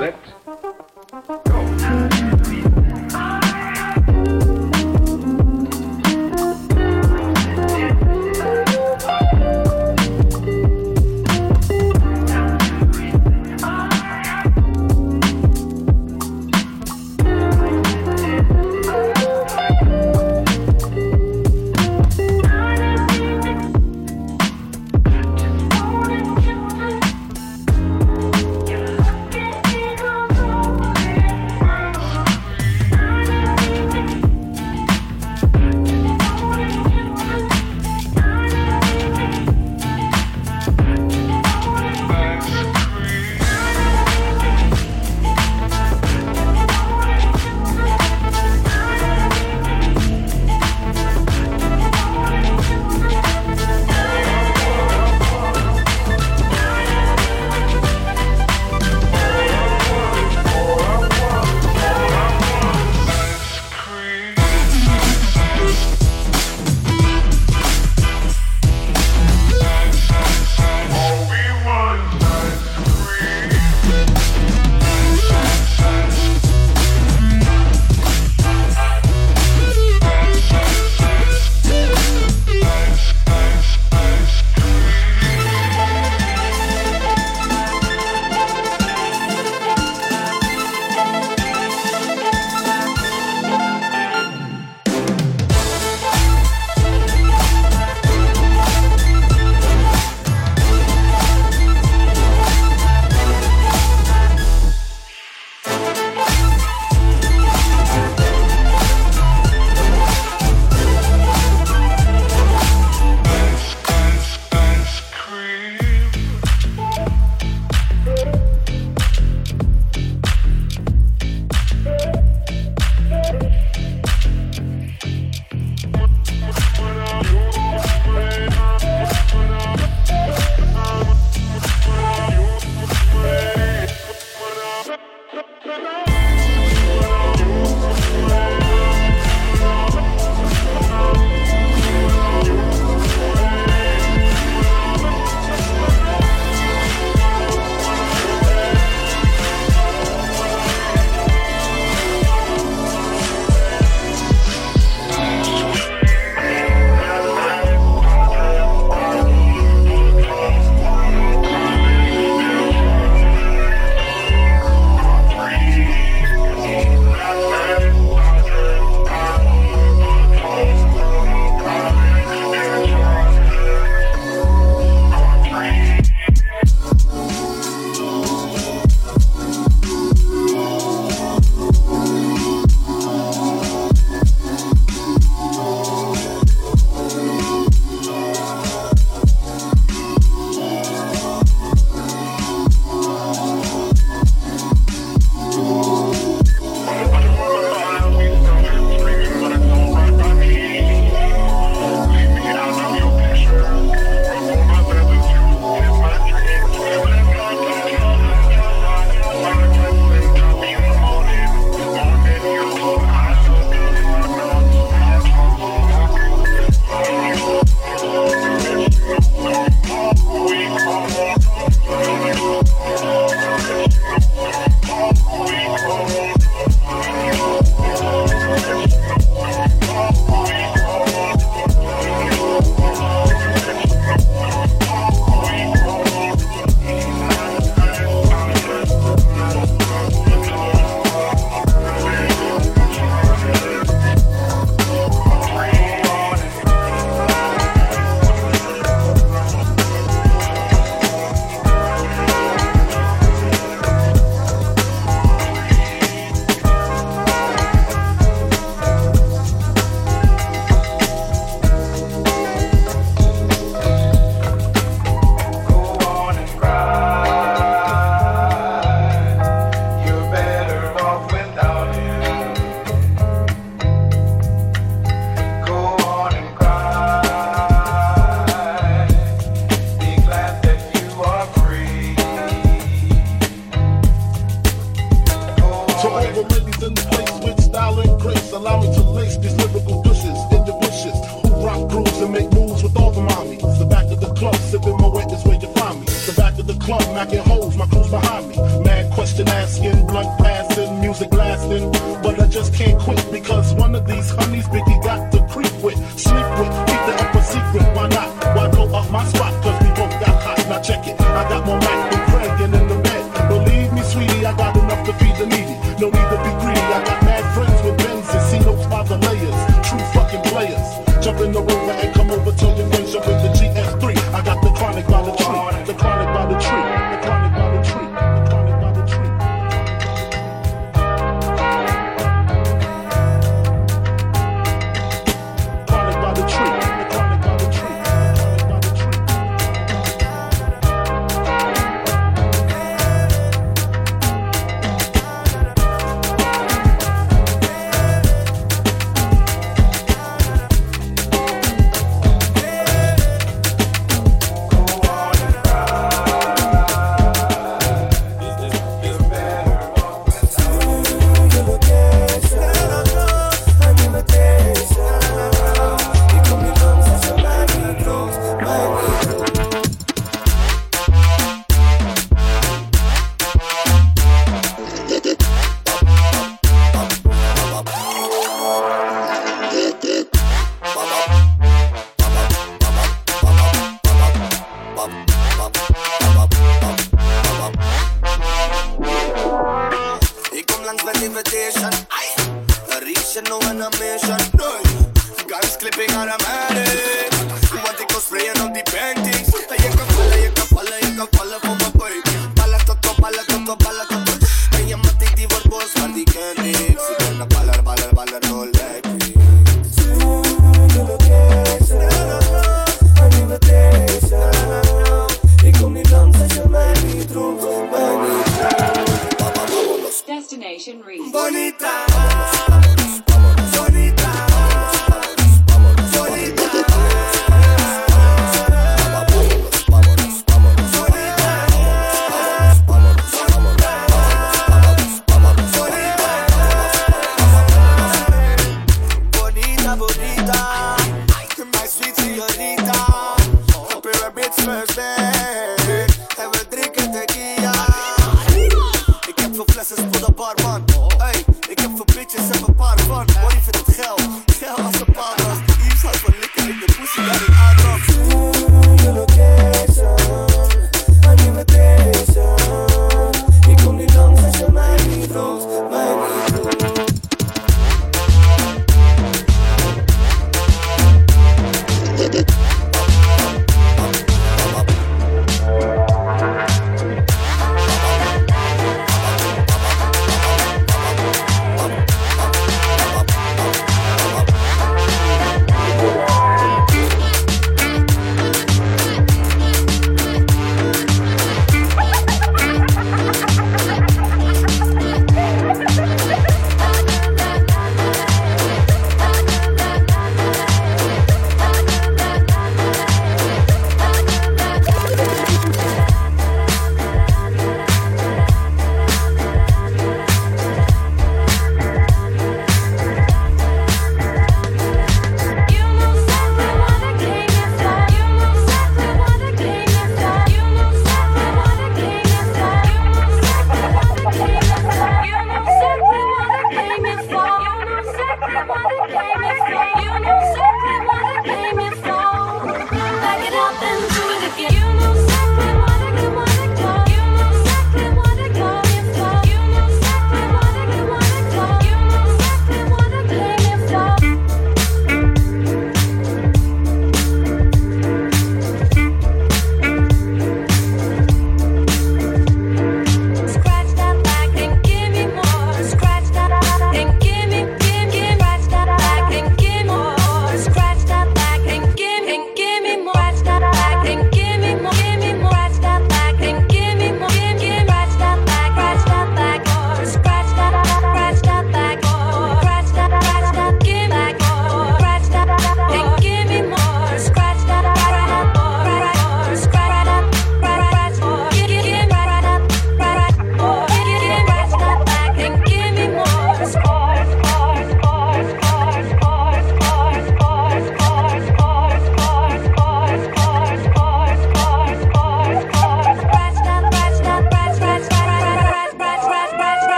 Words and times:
set 0.00 0.39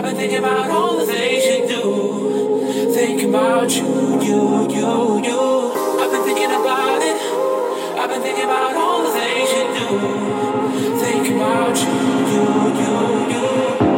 I've 0.00 0.06
been 0.06 0.16
thinking 0.16 0.38
about 0.38 0.70
all 0.70 0.96
the 0.96 1.04
things 1.04 1.44
you 1.44 1.68
do. 1.68 2.90
Thinking 2.90 3.28
about 3.28 3.70
you, 3.70 3.84
you, 4.22 4.66
you, 4.70 5.24
you. 5.24 5.72
I've 6.00 6.10
been 6.10 6.22
thinking 6.24 6.46
about 6.46 7.02
it. 7.02 7.20
I've 7.98 8.08
been 8.08 8.22
thinking 8.22 8.44
about 8.44 8.76
all 8.76 9.02
the 9.02 9.10
things 9.10 9.50
you 9.52 9.64
do. 9.76 10.98
Thinking 11.00 11.36
about 11.36 11.76
you, 11.76 11.92
you, 12.32 12.80
you, 12.80 13.84
you. 13.84 13.89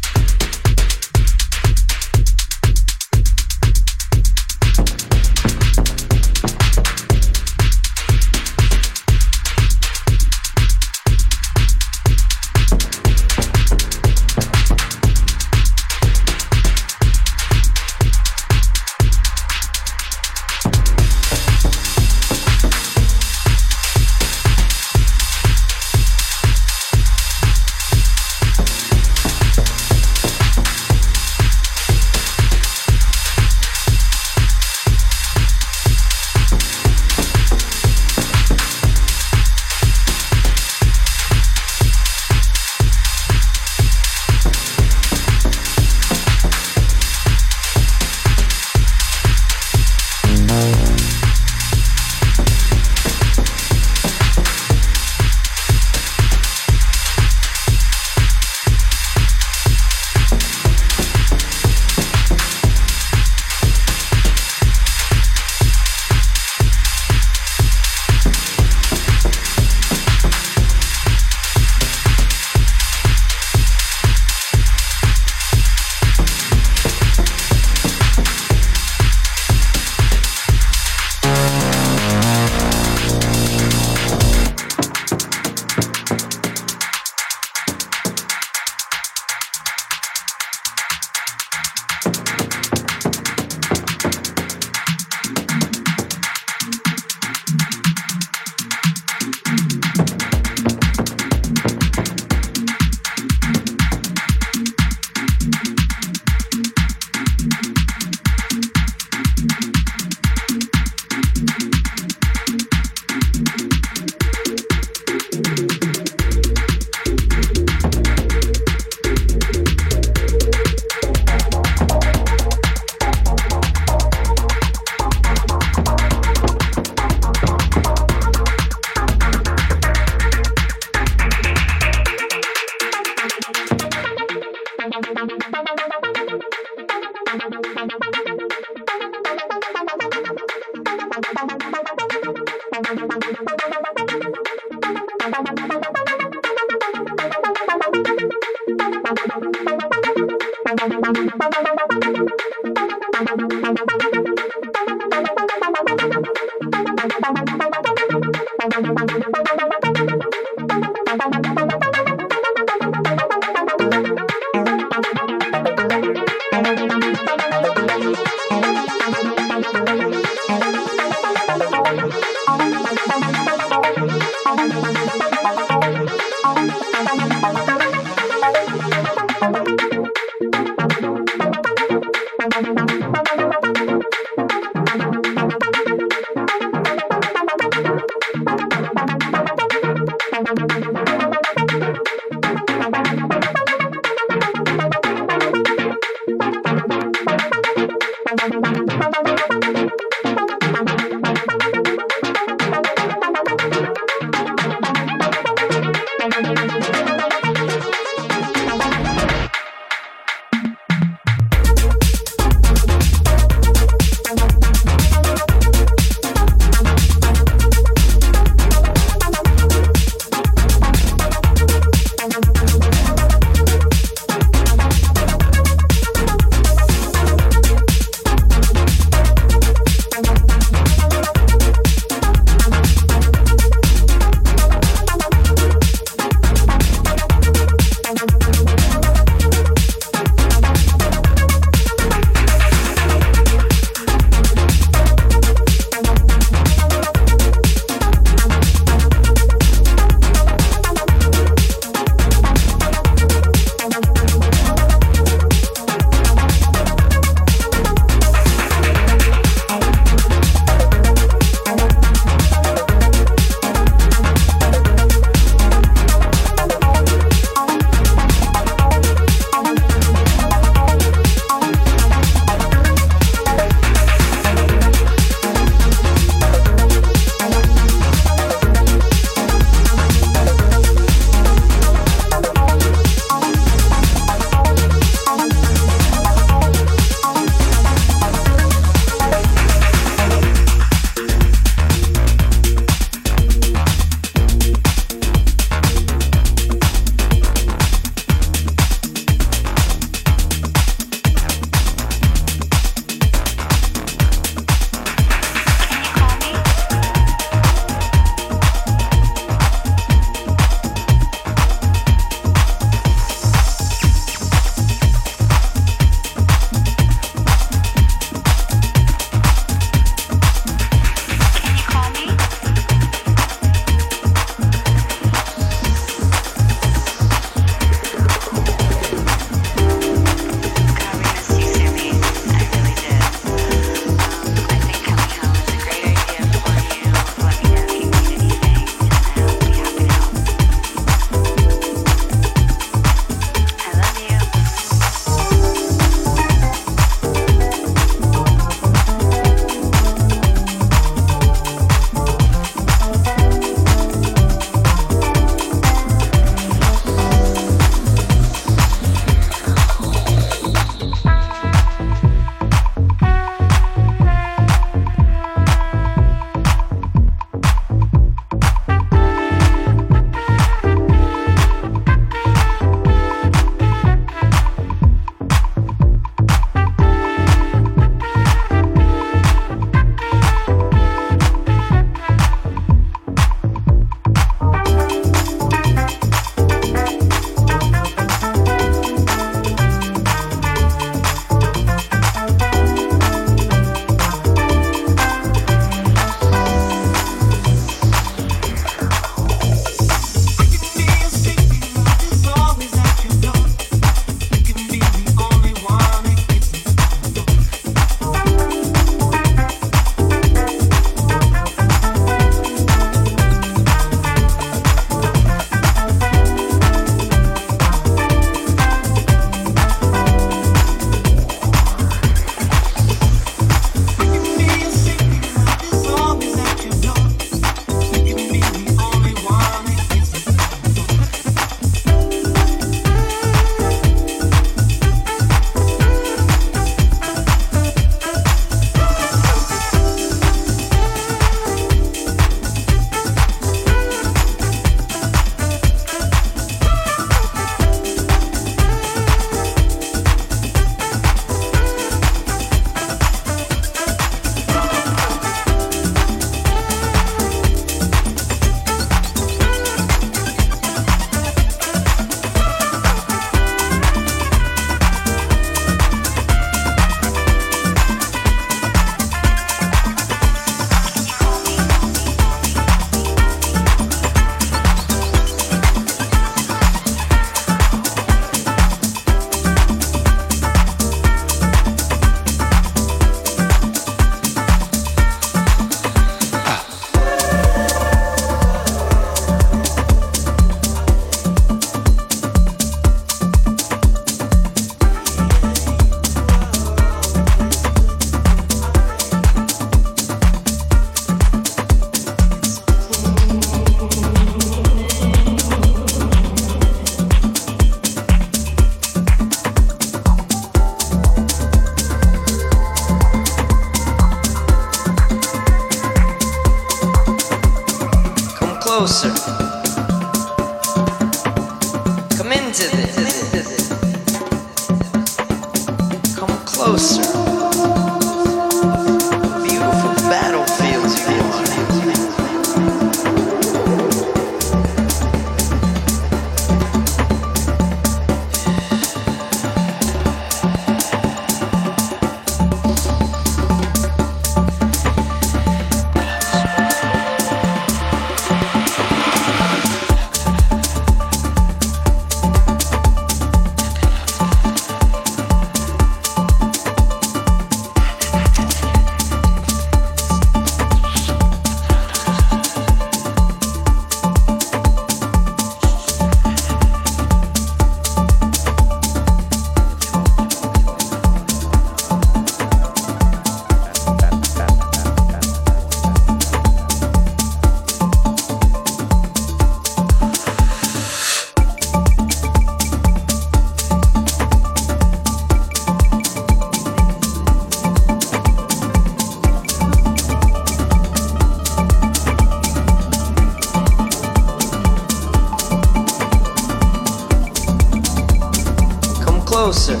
Closer. 599.68 600.00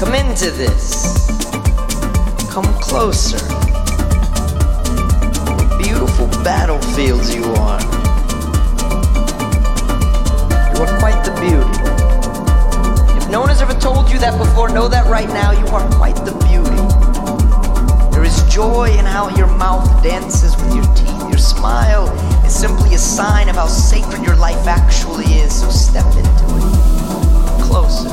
Come 0.00 0.14
into 0.16 0.50
this. 0.50 1.28
Come 2.50 2.64
closer. 2.82 3.38
Beautiful 5.78 6.26
battlefields 6.42 7.32
you 7.32 7.44
are. 7.44 7.80
You 10.72 10.82
are 10.82 10.98
quite 10.98 11.22
the 11.22 11.30
beauty. 11.38 13.16
If 13.16 13.30
no 13.30 13.38
one 13.38 13.48
has 13.48 13.62
ever 13.62 13.74
told 13.74 14.10
you 14.10 14.18
that 14.18 14.36
before, 14.36 14.70
know 14.70 14.88
that 14.88 15.06
right 15.06 15.28
now 15.28 15.52
you 15.52 15.66
are 15.68 15.88
quite 15.94 16.16
the 16.16 16.32
beauty. 16.50 16.82
There 18.10 18.24
is 18.24 18.42
joy 18.52 18.90
in 18.98 19.04
how 19.04 19.28
your 19.36 19.46
mouth 19.46 20.02
dances 20.02 20.56
with 20.56 20.74
your 20.74 20.94
teeth. 20.96 21.28
Your 21.28 21.38
smile 21.38 22.08
is 22.44 22.52
simply 22.52 22.94
a 22.94 22.98
sign 22.98 23.48
of 23.48 23.54
how 23.54 23.68
sacred 23.68 24.24
your 24.24 24.34
life 24.34 24.66
actually 24.66 25.26
is. 25.26 25.60
So 25.60 25.70
step 25.70 26.06
into 26.06 26.56
it. 26.56 26.93
Closer. 27.74 28.08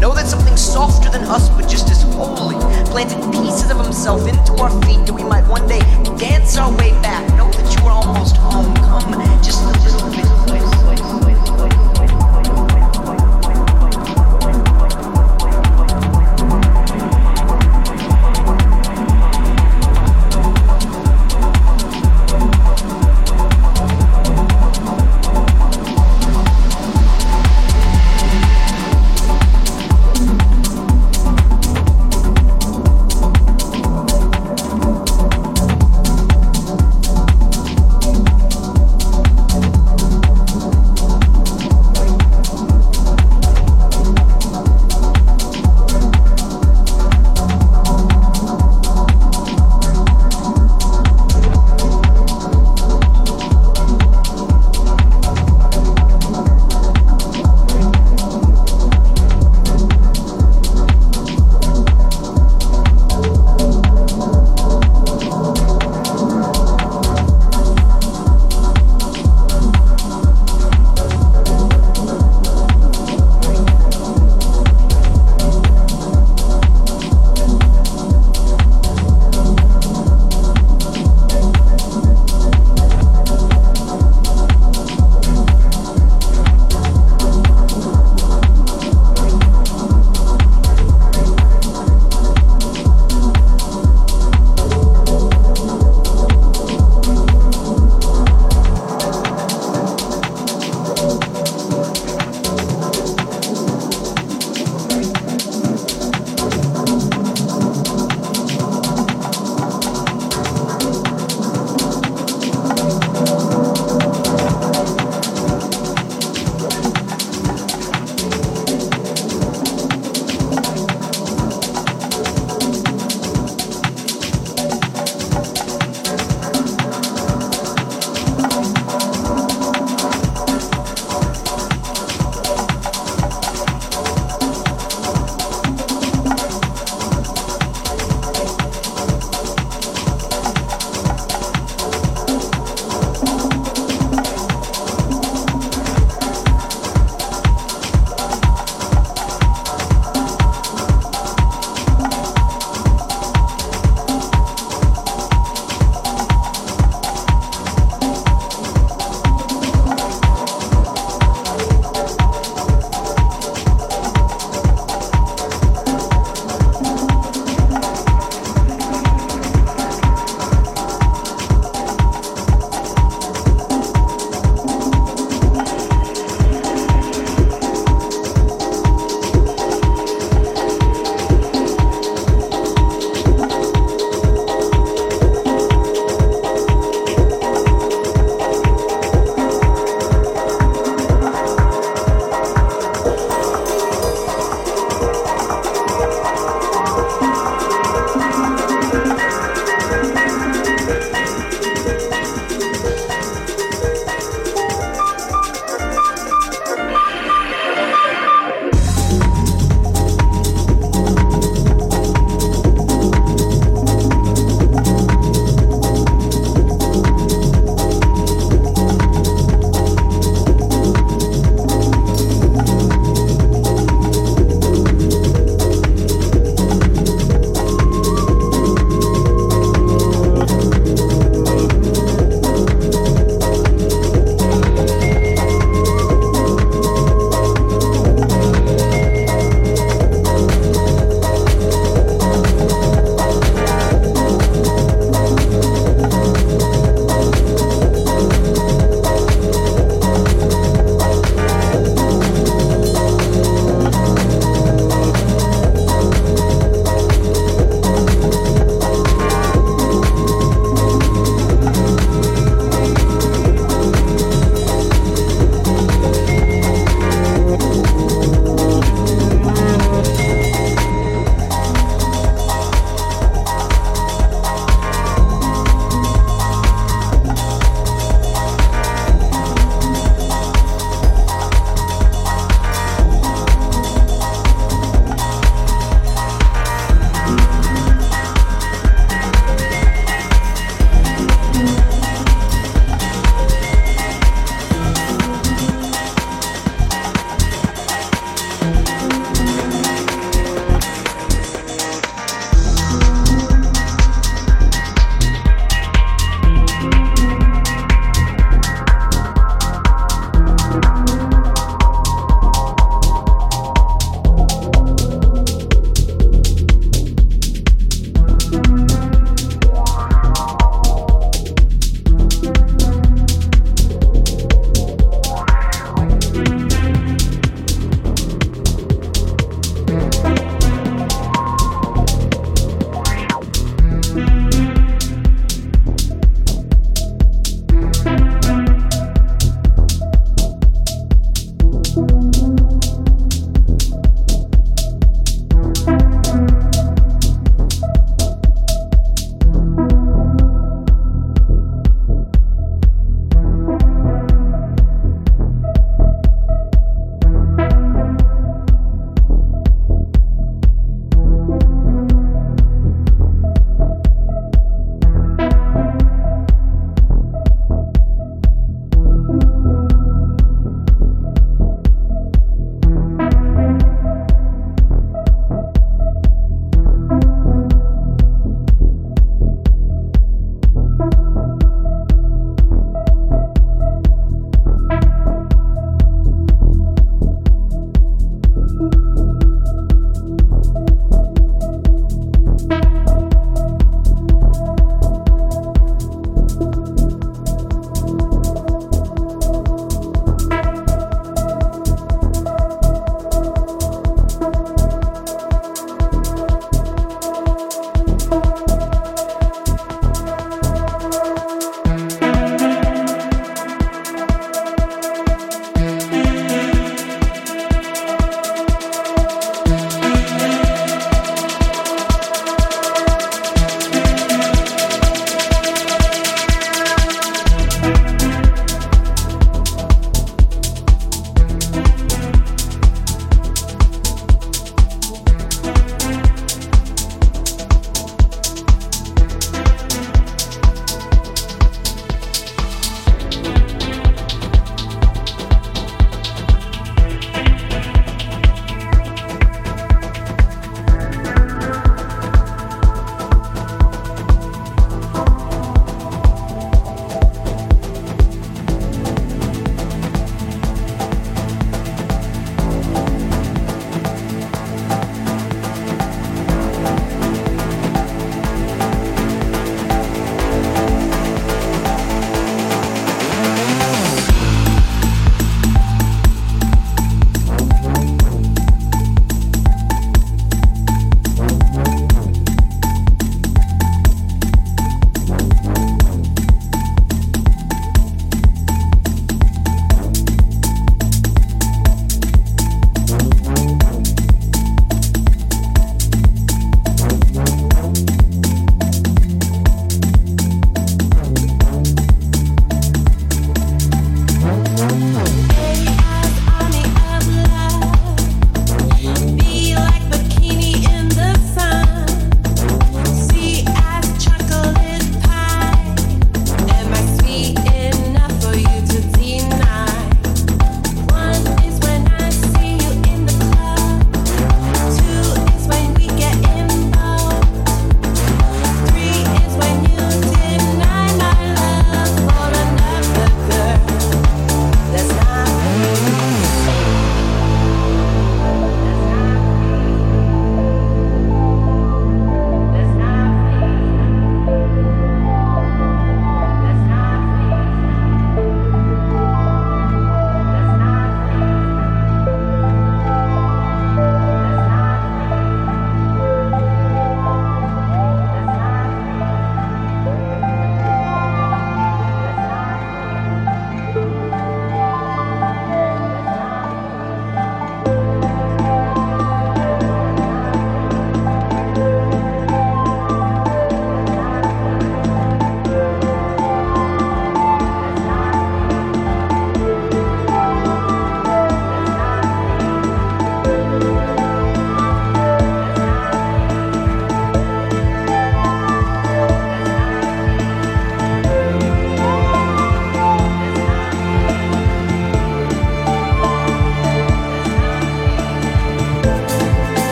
Know 0.00 0.12
that 0.12 0.26
something 0.26 0.54
softer 0.54 1.08
than 1.08 1.22
us, 1.22 1.48
but 1.48 1.66
just 1.66 1.88
as 1.88 2.02
holy, 2.02 2.56
planted 2.90 3.16
pieces 3.32 3.70
of 3.70 3.82
himself 3.82 4.28
into 4.28 4.52
our 4.60 4.70
feet 4.82 5.06
that 5.06 5.14
we 5.14 5.24
might 5.24 5.48
one 5.48 5.66
day 5.66 5.80
dance 6.18 6.58
our 6.58 6.70
way 6.76 6.90
back. 7.00 7.26
Know 7.38 7.50
that 7.50 7.74
you 7.74 7.86
are 7.86 7.92
almost 7.92 8.36
home. 8.36 8.74
Come 8.76 9.16